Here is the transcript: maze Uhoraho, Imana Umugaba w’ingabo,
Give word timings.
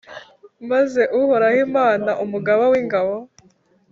maze 0.71 1.01
Uhoraho, 1.19 1.57
Imana 1.67 2.11
Umugaba 2.23 2.63
w’ingabo, 2.71 3.13